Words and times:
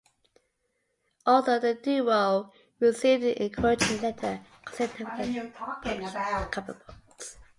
Although 1.27 1.59
the 1.59 1.75
duo 1.75 2.51
received 2.79 3.21
an 3.23 3.37
encouraging 3.37 4.01
letter, 4.01 4.41
Consolidated 4.65 5.07
never 5.13 5.21
again 5.21 5.51
published 5.51 6.51
comic 6.51 6.87
books. 6.87 7.37